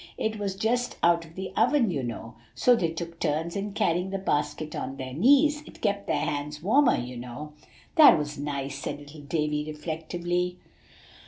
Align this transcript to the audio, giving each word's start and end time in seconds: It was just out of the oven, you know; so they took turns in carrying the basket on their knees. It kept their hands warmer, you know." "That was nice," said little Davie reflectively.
It 0.17 0.39
was 0.39 0.55
just 0.55 0.97
out 1.03 1.25
of 1.25 1.35
the 1.35 1.53
oven, 1.55 1.91
you 1.91 2.01
know; 2.01 2.33
so 2.55 2.75
they 2.75 2.87
took 2.89 3.19
turns 3.19 3.55
in 3.55 3.73
carrying 3.73 4.09
the 4.09 4.17
basket 4.17 4.75
on 4.75 4.97
their 4.97 5.13
knees. 5.13 5.61
It 5.67 5.79
kept 5.79 6.07
their 6.07 6.17
hands 6.25 6.63
warmer, 6.63 6.97
you 6.97 7.15
know." 7.17 7.53
"That 7.97 8.17
was 8.17 8.35
nice," 8.35 8.79
said 8.79 8.97
little 8.97 9.21
Davie 9.21 9.63
reflectively. 9.71 10.57